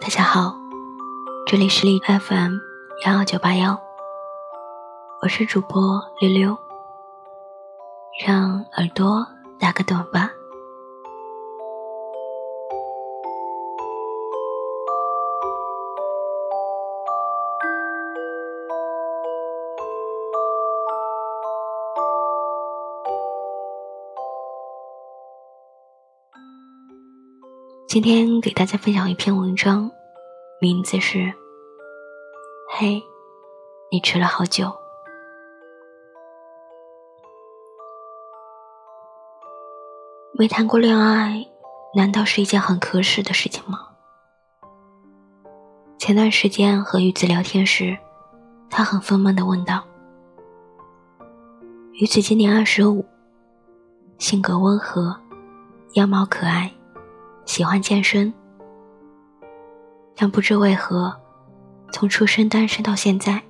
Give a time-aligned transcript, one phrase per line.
[0.00, 0.54] 大家好，
[1.46, 2.56] 这里是荔 FM
[3.04, 3.78] 幺幺九八幺，
[5.20, 6.58] 我是主播溜溜，
[8.26, 9.26] 让耳朵
[9.60, 10.31] 打个盹吧。
[27.92, 29.90] 今天给大家分享一篇文章，
[30.62, 31.18] 名字是
[32.70, 33.02] 《嘿，
[33.90, 34.64] 你迟了好久》。
[40.32, 41.46] 没谈过恋爱，
[41.94, 43.88] 难道是一件很可耻的事情吗？
[45.98, 47.94] 前段时间和鱼子聊天时，
[48.70, 49.84] 他很愤懑的问道
[52.00, 53.04] ：“鱼子今年二十五，
[54.16, 55.14] 性格温和，
[55.92, 56.72] 样貌可爱。”
[57.52, 58.32] 喜欢健身，
[60.16, 61.14] 但不知为何，
[61.92, 63.42] 从出生单身到现在，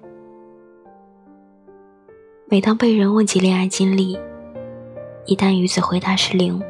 [2.47, 4.19] 每当被人问及恋爱经历，
[5.25, 6.61] 一旦鱼子回答是零，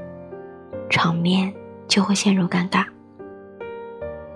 [0.91, 1.51] 场面
[1.89, 2.85] 就会陷入尴尬，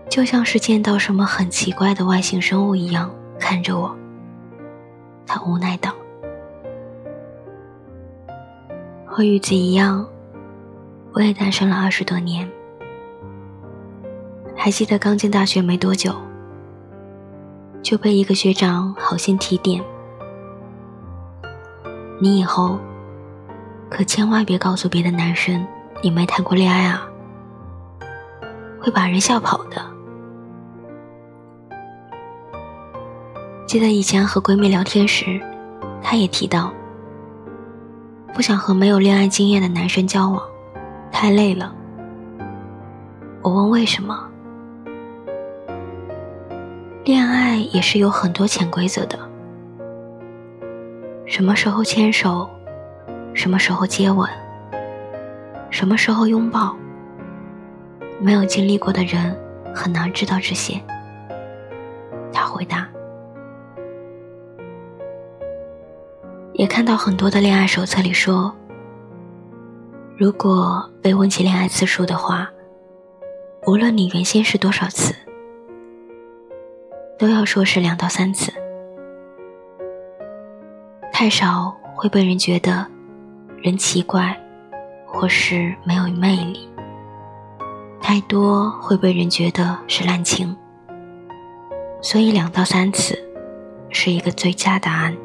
[0.09, 3.95] 就像是见到什么很奇怪的外星生物一样看着我。
[5.27, 5.95] 他无奈道
[9.05, 10.09] ：“和鱼子一样，
[11.13, 12.51] 我也单身了二十多年。”
[14.67, 16.13] 还记得刚进大学没多久，
[17.85, 19.81] 就被一个学长好心提点
[22.19, 22.77] ：“你以后
[23.89, 25.65] 可千万别告诉别的男生
[26.03, 27.07] 你没谈过恋爱啊，
[28.81, 29.81] 会把人笑跑的。”
[33.69, 35.41] 记得以前和闺蜜聊天时，
[36.03, 36.73] 她也提到，
[38.35, 40.43] 不想和没有恋爱经验的男生交往，
[41.13, 41.73] 太累了。
[43.43, 44.29] 我问为什么？
[47.07, 49.17] 恋爱也是有很多潜规则的，
[51.25, 52.51] 什么时候牵手，
[53.33, 54.29] 什么时候接吻，
[55.71, 56.77] 什么时候拥抱，
[58.21, 59.33] 没有经历过的人
[59.73, 60.83] 很难知道这些。
[62.33, 62.89] 他回答。
[66.55, 68.53] 也看到很多的恋爱手册里说，
[70.17, 72.51] 如果被问起恋爱次数的话，
[73.65, 75.15] 无论你原先是多少次。
[77.19, 78.53] 都要说是两到三次，
[81.13, 82.87] 太少会被人觉得
[83.63, 84.39] 人奇怪，
[85.07, 86.69] 或是没有魅力；
[88.03, 90.55] 太多会被人觉得是滥情。
[92.03, 93.19] 所以两到三次
[93.89, 95.17] 是一个最佳答案。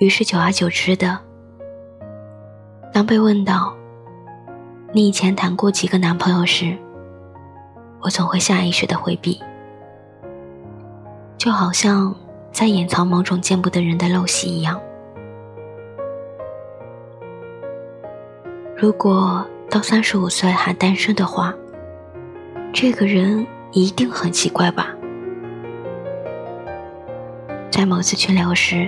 [0.00, 1.18] 于是久而久之的，
[2.92, 3.74] 当被问到
[4.92, 6.76] 你以前谈过几个男朋友时，
[8.04, 9.40] 我总会下意识的回避，
[11.38, 12.14] 就好像
[12.52, 14.78] 在掩藏某种见不得人的陋习一样。
[18.76, 21.54] 如果到三十五岁还单身的话，
[22.74, 24.88] 这个人一定很奇怪吧？
[27.70, 28.86] 在某次群聊时，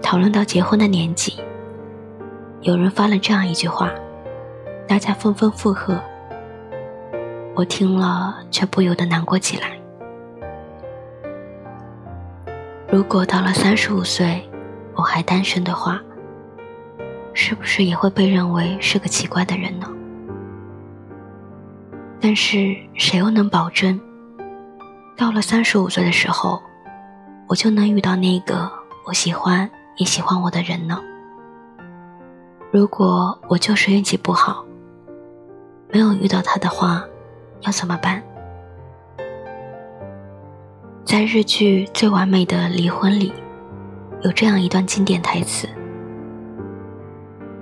[0.00, 1.34] 讨论到结婚的年纪，
[2.62, 3.90] 有人发了这样一句话，
[4.88, 6.00] 大家纷纷附和。
[7.56, 9.78] 我听了，却不由得难过起来。
[12.90, 14.48] 如果到了三十五岁，
[14.94, 16.00] 我还单身的话，
[17.32, 19.88] 是不是也会被认为是个奇怪的人呢？
[22.20, 24.00] 但是谁又能保证，
[25.16, 26.60] 到了三十五岁的时候，
[27.48, 28.68] 我就能遇到那个
[29.06, 31.00] 我喜欢也喜欢我的人呢？
[32.72, 34.64] 如果我就是运气不好，
[35.88, 37.04] 没有遇到他的话。
[37.64, 38.22] 要怎么办？
[41.04, 43.32] 在日剧《最完美的离婚》里，
[44.22, 45.68] 有这样一段经典台词：“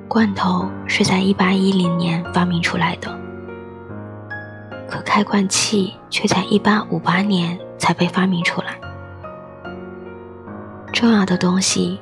[0.08, 3.16] 罐头是在1810年发明出来的，
[4.88, 8.78] 可开罐器却在1858年才被发明出来。
[10.92, 12.00] 重要的东西，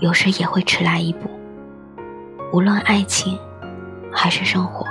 [0.00, 1.30] 有时也会迟来一步，
[2.52, 3.38] 无论爱情
[4.12, 4.86] 还是生活。”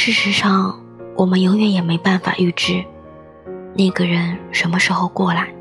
[0.00, 0.80] 事实上，
[1.16, 2.84] 我们永远也没办法预知
[3.74, 5.52] 那个人什么时候过来。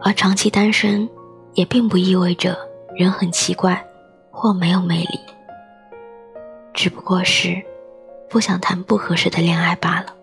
[0.00, 1.06] 而长期单身，
[1.54, 2.56] 也并不意味着
[2.94, 3.84] 人很奇怪
[4.30, 5.18] 或没有魅力，
[6.72, 7.60] 只不过是
[8.30, 10.14] 不想谈不合适的恋爱罢了。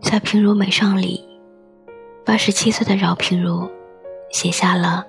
[0.00, 1.28] 在《平如美上》里，
[2.24, 3.68] 八十七岁的饶平如
[4.30, 5.04] 写下了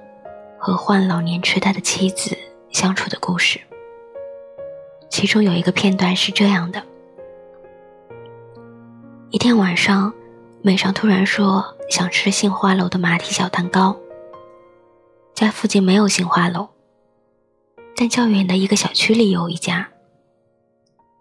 [0.58, 2.36] 和患老年痴呆的妻子。
[2.72, 3.60] 相处的故事。
[5.10, 6.84] 其中有一个片段是这样的：
[9.30, 10.14] 一天晚上，
[10.62, 13.96] 美上突然说想吃杏花楼的马蹄小蛋糕。
[15.34, 16.68] 在附近没有杏花楼，
[17.96, 19.88] 但较远的一个小区里有一家。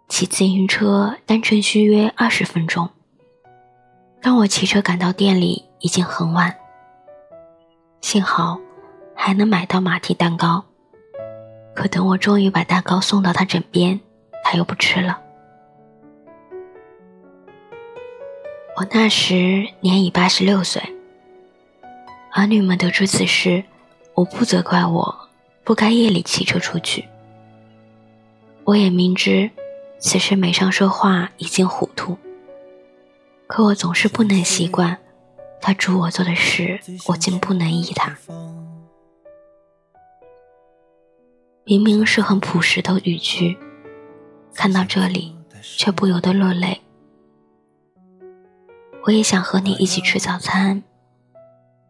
[0.09, 2.89] 骑自行车单程需约二十分钟。
[4.23, 6.55] 当我骑车赶到店里，已经很晚。
[8.01, 8.59] 幸好
[9.15, 10.65] 还能买到马蹄蛋糕。
[11.77, 14.01] 可等我终于把蛋糕送到他枕边，
[14.43, 15.21] 他又不吃了。
[18.77, 20.83] 我那时年已八十六岁。
[22.33, 23.63] 儿女们得知此事，
[24.15, 25.29] 我不责怪我
[25.65, 27.07] 不该夜里骑车出去。
[28.65, 29.51] 我也明知
[29.99, 32.17] 此时美上说话已经糊涂，
[33.47, 34.99] 可我总是不能习惯
[35.61, 38.17] 他嘱我做的事，我竟不能依他。
[41.69, 43.59] 明明是很朴实的语句，
[44.55, 46.81] 看到这里却不由得落泪。
[49.05, 50.85] 我也想和你一起吃早餐，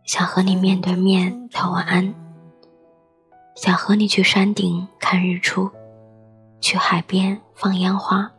[0.03, 2.15] 想和你面对面道晚安，
[3.55, 5.71] 想和你去山顶看日出，
[6.59, 8.33] 去海边放烟花，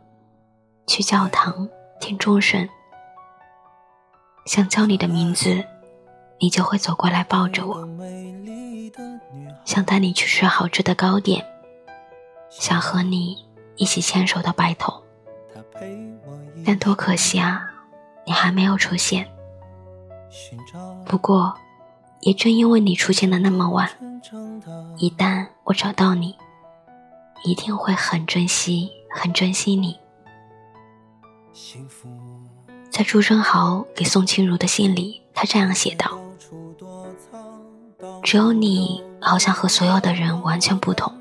[0.88, 1.68] 去教堂
[2.00, 2.68] 听钟声。
[4.44, 5.64] 想叫你的名字，
[6.40, 7.88] 你就会走过来抱着我。
[9.64, 11.44] 想带你去吃好吃的糕点，
[12.50, 13.36] 想和你
[13.76, 15.02] 一起牵手到白头，
[16.64, 17.68] 但多可惜啊，
[18.26, 19.28] 你还没有出现。
[21.04, 21.54] 不过，
[22.20, 23.88] 也正因为你出现的那么晚，
[24.96, 26.36] 一旦我找到你，
[27.44, 29.98] 一定会很珍惜、很珍惜你。
[32.90, 36.18] 在朱生豪给宋清如的信里，他这样写道
[38.22, 41.12] ：“只有你。”好像和所有的人完全不同。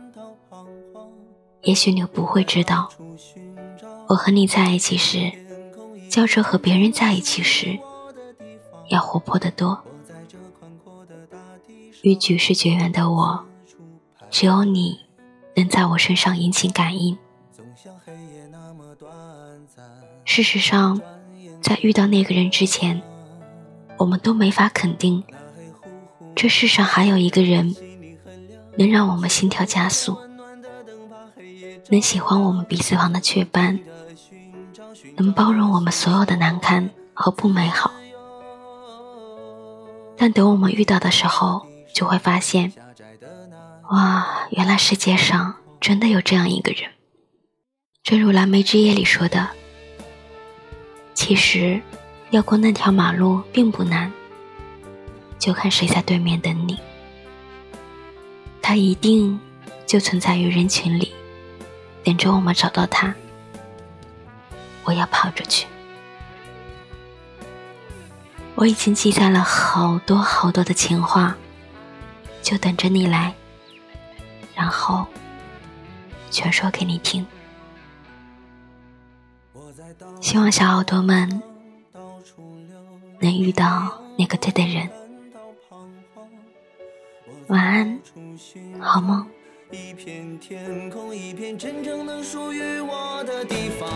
[1.63, 2.89] 也许你不会知道，
[4.07, 5.31] 我和你在一起时，
[6.07, 7.79] 较这和别人在一起时
[8.89, 9.81] 要活泼得多。
[12.03, 13.43] 与举世绝缘的我，
[14.29, 14.99] 只有你
[15.55, 17.17] 能在我身上引起感应。
[20.23, 21.01] 事实上，
[21.61, 23.01] 在遇到那个人之前，
[23.97, 25.23] 我们都没法肯定，
[26.37, 27.75] 这世上还有一个人。
[28.79, 30.15] 能让我们心跳加速，
[31.89, 33.79] 能喜欢我们鼻子旁的雀斑，
[35.15, 37.91] 能包容我们所有的难堪和不美好。
[40.15, 42.71] 但等我们遇到的时候，就会发现，
[43.89, 46.91] 哇，原来世界上真的有这样一个人。
[48.03, 49.47] 正如《蓝莓之夜》里说的，
[51.15, 51.81] 其实
[52.29, 54.13] 要过那条马路并不难，
[55.39, 56.79] 就看谁在对面等你。
[58.61, 59.39] 他一定
[59.85, 61.13] 就存在于人群里，
[62.03, 63.15] 等着我们找到他。
[64.83, 65.67] 我要跑着去。
[68.55, 71.35] 我已经记下了好多好多的情话，
[72.41, 73.33] 就等着你来，
[74.55, 75.05] 然后
[76.31, 77.25] 全说给你听。
[80.19, 81.41] 希望小耳朵们
[83.19, 84.89] 能遇到那个对的人。
[87.47, 87.99] 晚安，
[88.77, 89.25] 好梦。
[89.71, 93.89] 一片天空，一片真正能属于我的地方。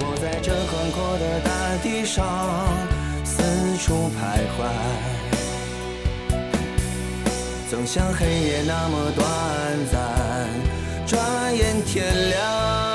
[0.00, 2.24] 我在这宽阔的大地上
[3.22, 3.42] 四
[3.76, 4.64] 处徘徊，
[7.68, 9.26] 总像黑夜那么短
[9.92, 10.48] 暂，
[11.06, 12.87] 转眼天亮。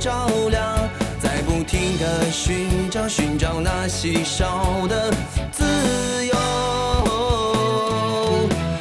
[0.00, 0.88] 照亮，
[1.20, 5.12] 在不停的寻找，寻找那稀少的
[5.52, 5.62] 自
[6.26, 6.34] 由，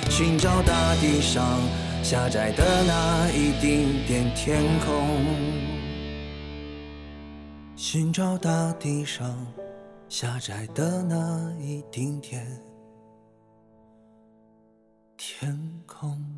[0.10, 1.60] 寻找大地上
[2.02, 5.26] 狭窄的那一丁点天空，
[7.76, 9.46] 寻找大地上
[10.08, 12.48] 狭窄的那一丁点
[15.18, 15.54] 天
[15.86, 16.29] 空。